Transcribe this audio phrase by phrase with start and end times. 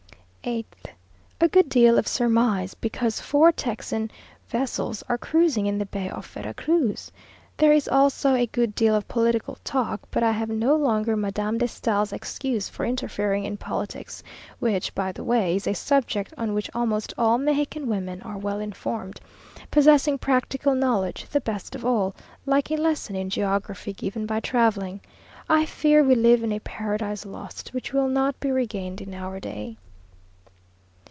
[0.43, 0.89] 8th.
[1.39, 4.09] A good deal of surmise, because four Texian
[4.49, 7.11] vessels are cruising in the bay off Vera Cruz.
[7.57, 11.59] There is also a good deal of political talk, but I have no longer Madame
[11.59, 14.23] de Stael's excuse for interfering in politics,
[14.57, 18.59] which, by the way, is a subject on which almost all Mexican women are well
[18.59, 19.21] informed;
[19.69, 22.15] possessing practical knowledge, the best of all,
[22.47, 25.01] like a lesson in geography given by travelling.
[25.47, 29.39] I fear we live in a Paradise Lost, which will not be regained in our
[29.39, 29.77] day....